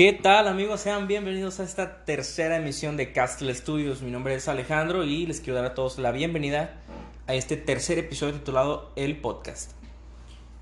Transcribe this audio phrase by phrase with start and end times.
[0.00, 0.80] ¿Qué tal amigos?
[0.80, 4.00] Sean bienvenidos a esta tercera emisión de Castle Studios.
[4.00, 6.80] Mi nombre es Alejandro y les quiero dar a todos la bienvenida
[7.26, 9.72] a este tercer episodio titulado El Podcast.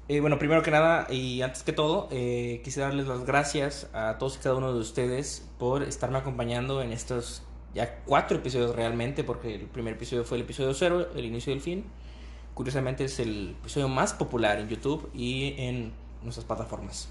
[0.09, 4.19] Eh, bueno, primero que nada y antes que todo, eh, quisiera darles las gracias a
[4.19, 9.23] todos y cada uno de ustedes por estarme acompañando en estos ya cuatro episodios realmente,
[9.23, 11.85] porque el primer episodio fue el episodio cero, el inicio del fin.
[12.55, 15.93] Curiosamente es el episodio más popular en YouTube y en
[16.25, 17.09] nuestras plataformas.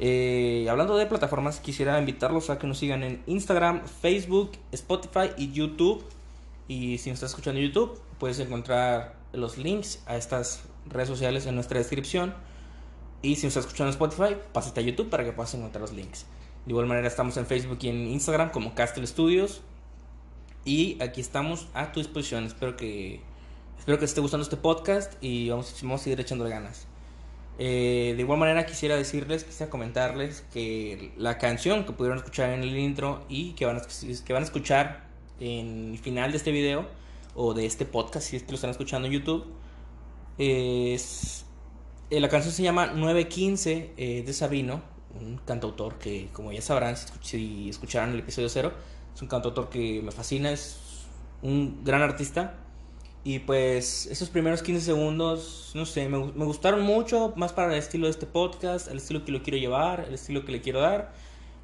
[0.00, 5.52] Eh, hablando de plataformas, quisiera invitarlos a que nos sigan en Instagram, Facebook, Spotify y
[5.52, 6.04] YouTube.
[6.66, 11.46] Y si nos estás escuchando en YouTube, puedes encontrar los links a estas redes sociales
[11.46, 12.34] en nuestra descripción.
[13.22, 15.92] Y si nos estás escuchando en Spotify, pásate a YouTube para que puedas encontrar los
[15.92, 16.26] links.
[16.66, 19.62] De igual manera, estamos en Facebook y en Instagram como Castle Studios.
[20.64, 22.44] Y aquí estamos a tu disposición.
[22.44, 23.20] Espero que,
[23.78, 26.86] espero que te esté gustando este podcast y vamos, vamos a seguir echándole ganas.
[27.58, 32.62] Eh, de igual manera quisiera decirles, quisiera comentarles que la canción que pudieron escuchar en
[32.62, 33.82] el intro y que van a,
[34.24, 35.04] que van a escuchar
[35.38, 36.88] en el final de este video
[37.34, 39.44] o de este podcast, si es que lo están escuchando en YouTube,
[40.38, 41.44] es,
[42.10, 44.82] eh, la canción se llama 915 eh, de Sabino,
[45.20, 48.72] un cantautor que como ya sabrán si, escucharon el episodio 0,
[49.14, 51.06] es un cantautor que me fascina, es
[51.42, 52.63] un gran artista
[53.26, 57.78] y pues esos primeros 15 segundos, no sé, me, me, gustaron mucho, más para el
[57.78, 60.80] estilo de este podcast, el estilo que lo quiero llevar, el estilo que le quiero
[60.80, 61.12] dar.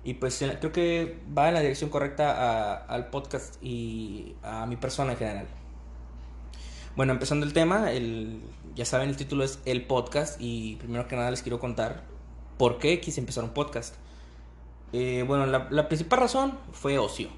[0.03, 4.77] Y pues creo que va en la dirección correcta a, al podcast y a mi
[4.77, 5.47] persona en general.
[6.97, 8.41] Bueno, empezando el tema, el,
[8.75, 12.05] ya saben, el título es El Podcast y primero que nada les quiero contar
[12.57, 13.97] por qué quise empezar un podcast.
[14.95, 17.29] Eh, bueno, la, la, principal razón fue ocio.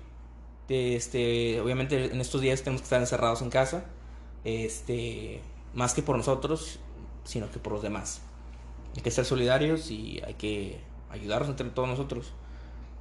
[0.69, 3.84] Este, obviamente en estos días tenemos que estar encerrados en casa
[4.45, 5.41] este,
[5.75, 6.79] más que por nosotros,
[7.25, 8.23] sino que por los demás.
[8.97, 10.80] Hay que ser solidarios y hay que
[11.11, 12.33] ayudarnos entre todos nosotros.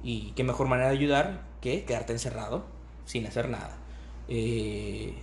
[0.02, 2.64] Y qué mejor manera de ayudar que quedarte encerrado
[3.04, 3.76] sin hacer nada.
[4.28, 5.14] Eh,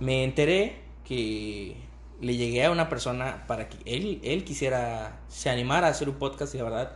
[0.00, 1.76] me enteré que
[2.20, 6.16] le llegué a una persona para que él, él quisiera, se animara a hacer un
[6.16, 6.92] podcast y la verdad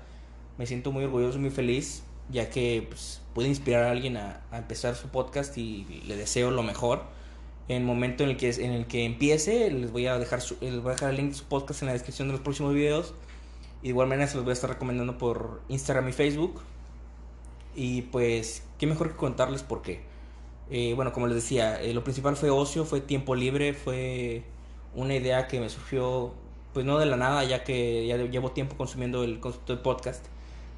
[0.59, 4.94] me siento muy orgulloso muy feliz ya que pues, puede inspirar a alguien a empezar
[4.94, 7.05] su podcast y le deseo lo mejor
[7.70, 10.82] en el momento en el que, en el que empiece, les voy a dejar, les
[10.82, 13.14] voy a dejar el link de su podcast en la descripción de los próximos videos.
[13.81, 16.60] Y de igual manera se los voy a estar recomendando por Instagram y Facebook.
[17.76, 20.00] Y pues, qué mejor que contarles por qué.
[20.69, 24.42] Eh, bueno, como les decía, eh, lo principal fue ocio, fue tiempo libre, fue
[24.97, 26.34] una idea que me surgió,
[26.75, 30.26] pues no de la nada, ya que ya llevo tiempo consumiendo el concepto de podcast,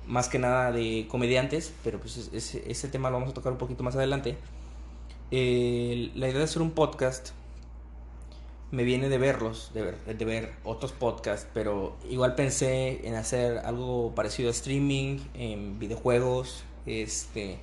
[0.06, 3.82] más que nada de comediantes, pero pues ese tema lo vamos a tocar un poquito
[3.82, 4.36] más adelante
[5.32, 7.30] la idea de hacer un podcast
[8.70, 13.58] me viene de verlos, de ver, de ver otros podcasts, pero igual pensé en hacer
[13.58, 17.58] algo parecido a streaming, en videojuegos, este,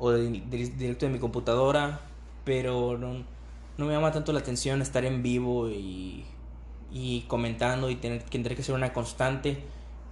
[0.00, 2.00] o directo de mi computadora,
[2.44, 3.24] pero no,
[3.76, 6.24] no, me llama tanto la atención estar en vivo y,
[6.90, 9.62] y comentando y tener, tener que ser una constante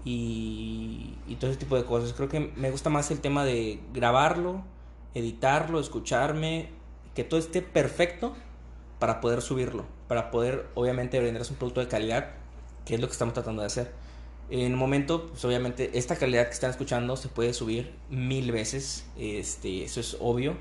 [0.05, 2.13] y, y todo ese tipo de cosas.
[2.13, 4.63] Creo que me gusta más el tema de grabarlo,
[5.15, 6.76] editarlo, escucharme,
[7.17, 8.37] que todo esté perfecto
[9.01, 12.31] para poder subirlo, para poder obviamente venderse un producto de calidad,
[12.85, 13.93] que es lo que estamos tratando de hacer.
[14.51, 19.07] En un momento, pues obviamente esta calidad que están escuchando se puede subir mil veces,
[19.19, 20.57] este, eso es obvio.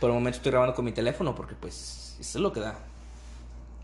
[0.00, 2.78] Por el momento estoy grabando con mi teléfono porque pues eso es lo que da.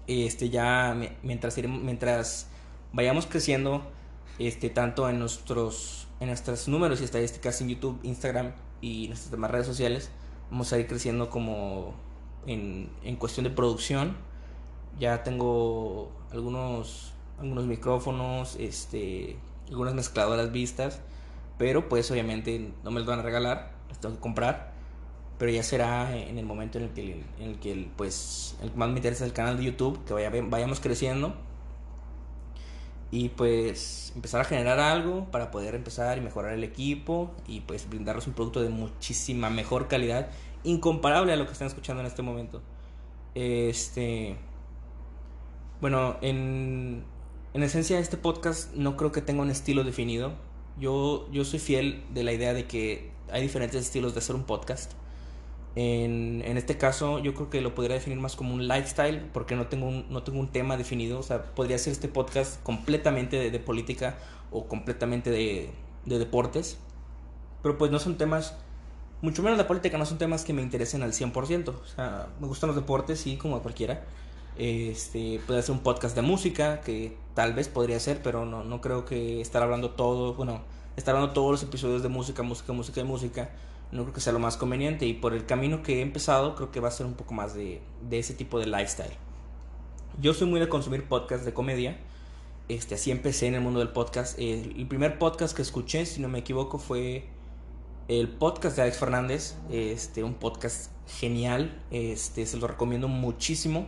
[0.09, 2.49] Este ya mientras mientras
[2.93, 3.83] vayamos creciendo
[4.39, 9.51] este tanto en nuestros en nuestros números y estadísticas en YouTube, Instagram y nuestras demás
[9.51, 10.11] redes sociales,
[10.51, 11.95] vamos a ir creciendo como
[12.47, 14.17] en, en cuestión de producción.
[14.99, 19.37] Ya tengo algunos, algunos micrófonos, este,
[19.69, 21.01] algunas mezcladoras vistas,
[21.57, 24.73] pero pues obviamente no me los van a regalar, las tengo que comprar.
[25.39, 28.89] Pero ya será en el momento en el que, en el que pues, el más
[28.89, 31.35] me interesa es el canal de YouTube, que vaya, vayamos creciendo
[33.11, 37.89] y pues empezar a generar algo para poder empezar y mejorar el equipo y pues
[37.89, 40.29] brindarles un producto de muchísima mejor calidad,
[40.65, 42.63] incomparable a lo que están escuchando en este momento.
[43.35, 44.37] Este
[45.81, 47.05] bueno, en,
[47.55, 50.33] en esencia este podcast no creo que tenga un estilo definido.
[50.77, 54.43] Yo, yo soy fiel de la idea de que hay diferentes estilos de hacer un
[54.43, 54.93] podcast.
[55.77, 59.55] En, en, este caso, yo creo que lo podría definir más como un lifestyle, porque
[59.55, 61.21] no tengo un, no tengo un tema definido.
[61.21, 64.19] O sea, podría ser este podcast completamente de, de política
[64.51, 65.71] o completamente de,
[66.07, 66.79] de, deportes.
[67.63, 68.57] Pero pues no son temas,
[69.23, 71.69] mucho menos la política, no son temas que me interesen al 100%.
[71.69, 74.05] O sea, me gustan los deportes, sí, como a cualquiera.
[74.57, 78.81] Este, puede ser un podcast de música, que tal vez podría ser, pero no, no
[78.81, 80.63] creo que estar hablando todo, bueno,
[80.97, 83.51] estar dando todos los episodios de música, música, música y música,
[83.93, 85.07] no creo que sea lo más conveniente.
[85.07, 87.55] Y por el camino que he empezado, creo que va a ser un poco más
[87.55, 89.17] de, de ese tipo de lifestyle.
[90.21, 91.97] Yo soy muy de consumir podcasts de comedia.
[92.69, 94.39] Este, así empecé en el mundo del podcast.
[94.39, 97.29] El, primer podcast que escuché, si no me equivoco, fue
[98.09, 99.55] el podcast de Alex Fernández.
[99.71, 101.79] Este, un podcast genial.
[101.91, 103.87] Este, se lo recomiendo muchísimo.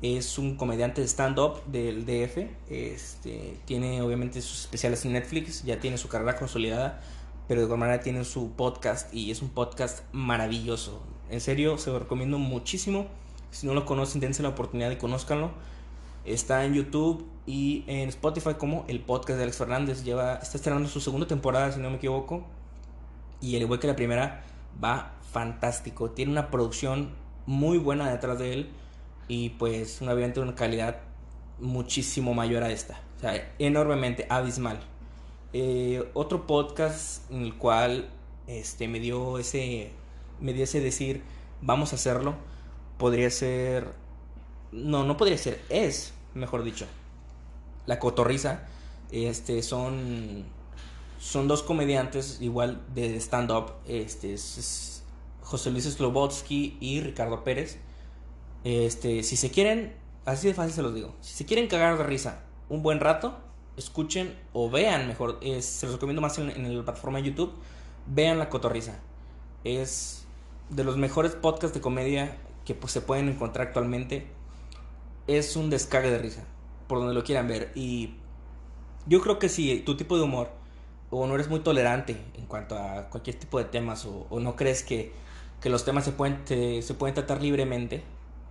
[0.00, 2.48] Es un comediante de stand-up del DF.
[2.70, 5.64] Este, tiene obviamente sus especiales en Netflix.
[5.64, 7.02] Ya tiene su carrera consolidada.
[7.46, 9.12] Pero de igual manera tiene su podcast.
[9.12, 11.02] Y es un podcast maravilloso.
[11.28, 13.06] En serio, se lo recomiendo muchísimo.
[13.50, 15.50] Si no lo conocen, dense la oportunidad y conózcanlo.
[16.24, 20.04] Está en YouTube y en Spotify como el podcast de Alex Fernández.
[20.04, 22.44] Lleva, está estrenando su segunda temporada, si no me equivoco.
[23.40, 24.44] Y el igual que la primera,
[24.82, 26.10] va fantástico.
[26.10, 27.10] Tiene una producción
[27.46, 28.70] muy buena detrás de él.
[29.28, 31.00] Y pues obviamente una calidad
[31.58, 33.00] muchísimo mayor a esta.
[33.16, 34.80] O sea, enormemente abismal.
[35.52, 38.10] Eh, otro podcast en el cual
[38.46, 39.90] este, me dio ese
[40.40, 41.22] me dio ese decir
[41.62, 42.34] vamos a hacerlo
[42.98, 43.92] podría ser
[44.70, 46.86] no no podría ser es mejor dicho
[47.86, 48.66] la cotorriza
[49.10, 50.44] este son
[51.18, 55.04] son dos comediantes igual de stand up este es,
[55.42, 57.78] José Luis Slobotsky y Ricardo Pérez
[58.64, 59.94] este si se quieren
[60.24, 63.38] así de fácil se los digo si se quieren cagar de risa un buen rato
[63.78, 67.52] escuchen o vean mejor, se los recomiendo más en, la plataforma de YouTube,
[68.06, 68.98] vean La Cotorriza.
[69.64, 70.26] Es
[70.68, 74.26] de los mejores podcasts de comedia que pues, se pueden encontrar actualmente.
[75.26, 76.44] Es un descargue de risa,
[76.88, 77.70] por donde lo quieran ver.
[77.74, 78.14] Y
[79.06, 80.50] yo creo que si tu tipo de humor
[81.10, 84.82] o no eres muy tolerante en cuanto a cualquier tipo de temas o, no crees
[84.82, 85.12] que,
[85.60, 88.02] que, los temas se pueden, se pueden tratar libremente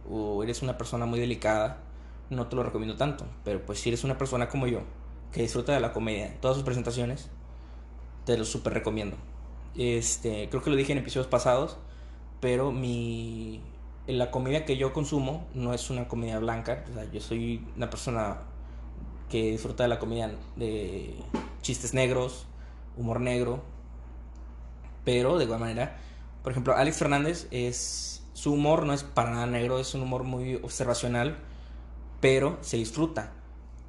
[0.09, 1.80] o eres una persona muy delicada,
[2.30, 3.25] no te lo recomiendo tanto.
[3.44, 4.81] Pero pues si eres una persona como yo,
[5.31, 7.30] que disfruta de la comedia todas sus presentaciones,
[8.25, 9.18] te lo súper recomiendo.
[9.75, 11.77] Este, creo que lo dije en episodios pasados,
[12.39, 13.62] pero mi
[14.07, 18.38] la comedia que yo consumo no es una comedia blanca, yo soy una persona
[19.30, 21.13] que disfruta de la comedia de
[21.67, 22.47] chistes negros,
[22.95, 23.61] humor negro,
[25.03, 25.97] pero de igual manera,
[26.43, 30.23] por ejemplo, Alex Fernández es su humor no es para nada negro, es un humor
[30.23, 31.37] muy observacional,
[32.21, 33.33] pero se disfruta.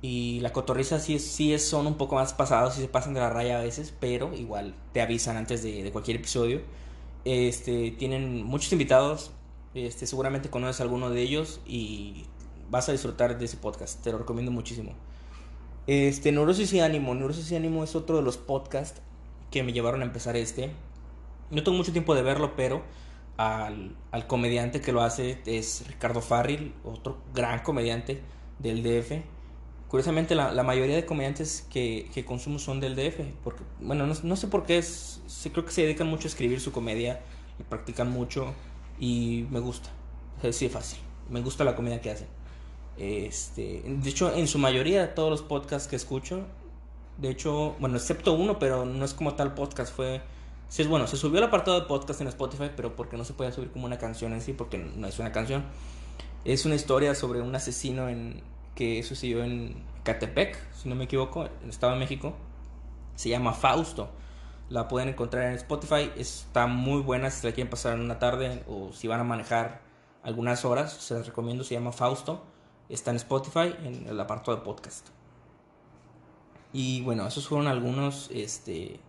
[0.00, 3.30] Y la cotorriza sí, sí son un poco más pasados, sí se pasan de la
[3.30, 6.62] raya a veces, pero igual te avisan antes de, cualquier episodio.
[7.24, 9.30] Este, tienen muchos invitados,
[9.74, 12.24] este, seguramente conoces a alguno de ellos y
[12.70, 14.94] vas a disfrutar de ese podcast, te lo recomiendo muchísimo.
[15.88, 19.00] Este, Neurosis y Ánimo, Neurosis y Ánimo es otro de los podcasts
[19.50, 20.70] que me llevaron a empezar este.
[21.50, 22.84] No tengo mucho tiempo de verlo, pero
[23.38, 28.20] al, al comediante que lo hace es Ricardo Farril, otro gran comediante
[28.60, 29.24] del DF
[29.88, 33.20] Curiosamente, la, la mayoría de comediantes que, que, consumo son del DF.
[33.42, 36.60] Porque, bueno, no, no sé por qué, es, creo que se dedican mucho a escribir
[36.60, 37.20] su comedia,
[37.58, 38.54] y practican mucho
[39.00, 39.88] y me gusta.
[40.42, 41.00] Es sí, fácil.
[41.30, 42.28] Me gusta la comedia que hacen.
[42.98, 46.44] Este, de hecho, en su mayoría, todos los podcasts que escucho,
[47.18, 50.20] de hecho, bueno, excepto uno, pero no es como tal podcast, fue...
[50.68, 53.52] Sí, bueno, se subió el apartado de podcast en Spotify, pero porque no se podía
[53.52, 55.64] subir como una canción en sí, porque no es una canción.
[56.44, 58.42] Es una historia sobre un asesino en,
[58.74, 62.34] que sucedió en Catepec, si no me equivoco, en el Estado de México.
[63.14, 64.10] Se llama Fausto.
[64.68, 66.10] La pueden encontrar en Spotify.
[66.16, 69.80] Está muy buena si la quieren pasar en una tarde o si van a manejar
[70.22, 70.92] algunas horas.
[70.92, 71.64] Se las recomiendo.
[71.64, 72.44] Se llama Fausto.
[72.88, 75.08] Está en Spotify en el apartado de podcast.
[76.72, 79.00] Y bueno, esos fueron algunos este,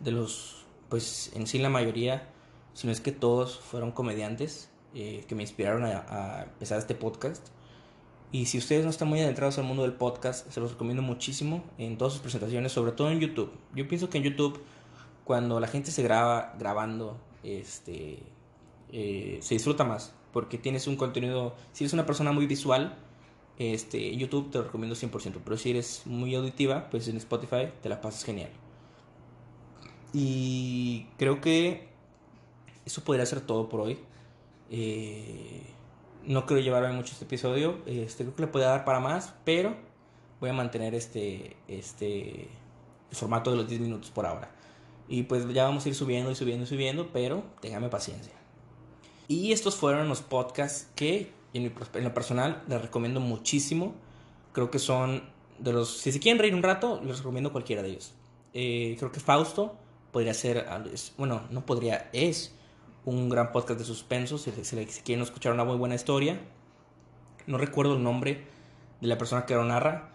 [0.00, 2.28] de los, pues en sí la mayoría,
[2.74, 6.94] si no es que todos fueron comediantes eh, que me inspiraron a, a empezar este
[6.94, 7.48] podcast.
[8.30, 11.64] Y si ustedes no están muy adentrados al mundo del podcast, se los recomiendo muchísimo
[11.76, 13.52] en todas sus presentaciones, sobre todo en YouTube.
[13.74, 14.62] Yo pienso que en YouTube,
[15.24, 18.22] cuando la gente se graba grabando, este,
[18.90, 22.96] eh, se disfruta más, porque tienes un contenido, si eres una persona muy visual,
[23.58, 27.88] este, YouTube te lo recomiendo 100%, pero si eres muy auditiva, pues en Spotify te
[27.88, 28.50] la pasas genial.
[30.12, 31.88] Y creo que
[32.84, 33.98] eso podría ser todo por hoy.
[34.70, 35.62] Eh,
[36.24, 37.78] no quiero llevarme mucho este episodio.
[37.86, 39.74] Este, creo que le puede dar para más, pero
[40.40, 42.48] voy a mantener este, este
[43.10, 44.50] el formato de los 10 minutos por ahora.
[45.08, 48.32] Y pues ya vamos a ir subiendo y subiendo y subiendo, pero téngame paciencia.
[49.28, 51.72] Y estos fueron los podcasts que en,
[52.04, 53.94] lo personal les recomiendo muchísimo.
[54.52, 55.22] Creo que son
[55.58, 55.98] de los...
[55.98, 58.14] Si se quieren reír un rato, les recomiendo cualquiera de ellos.
[58.54, 59.76] Eh, creo que Fausto
[60.10, 60.66] podría ser...
[61.16, 62.54] Bueno, no podría, es
[63.04, 64.50] un gran podcast de suspenso, si,
[65.04, 66.40] quieren escuchar una muy buena historia.
[67.46, 68.44] No recuerdo el nombre
[69.00, 70.12] de la persona que lo narra,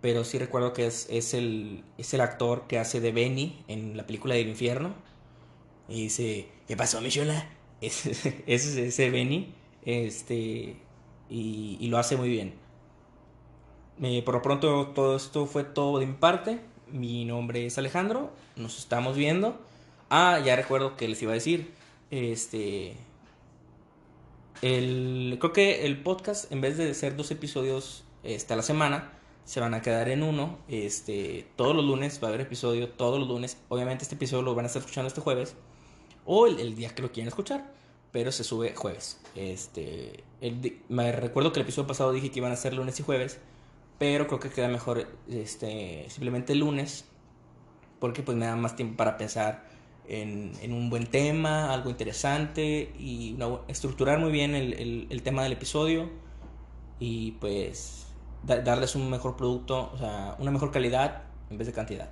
[0.00, 3.96] pero sí recuerdo que es, es, el, es el actor que hace de Benny en
[3.96, 4.94] la película del infierno.
[5.88, 7.59] Y dice, ¿qué pasó, Michola?
[7.80, 8.10] Ese
[8.46, 9.54] es ese Benny.
[9.84, 10.76] Este,
[11.30, 12.54] y, lo hace muy bien.
[14.24, 16.60] Por lo pronto, todo esto fue todo de mi parte.
[16.88, 18.30] Mi nombre es Alejandro.
[18.56, 19.58] Nos estamos viendo.
[20.10, 21.72] Ah, ya recuerdo que les iba a decir.
[22.10, 22.96] Este.
[24.60, 29.12] El, creo que el podcast, en vez de ser dos episodios este, a la semana,
[29.44, 30.58] se van a quedar en uno.
[30.68, 33.56] Este, todos los lunes va a haber episodio, todos los lunes.
[33.68, 35.56] Obviamente este episodio lo van a estar escuchando este jueves.
[36.24, 37.72] O el, día que lo quieran escuchar.
[38.12, 39.20] Pero se sube jueves.
[39.34, 40.24] Este,
[40.88, 43.38] me recuerdo que el episodio pasado dije que iban a ser lunes y jueves.
[43.98, 47.04] Pero creo que queda mejor este, simplemente lunes.
[47.98, 49.64] Porque pues me da más tiempo para pensar
[50.08, 52.92] en, un buen tema, algo interesante.
[52.98, 53.36] Y
[53.68, 56.10] estructurar muy bien el, el, el tema del episodio.
[56.98, 58.00] Y pues
[58.42, 62.10] darles un mejor producto, o sea, una mejor calidad en vez de cantidad.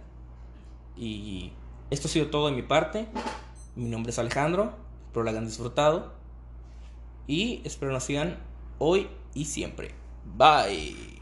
[0.96, 1.52] Y
[1.90, 3.06] esto ha sido todo de mi parte.
[3.78, 4.72] Mi nombre es Alejandro,
[5.12, 6.10] espero lo hayan disfrutado.
[7.28, 8.36] Y espero nos sigan
[8.80, 9.94] hoy y siempre.
[10.36, 11.17] Bye.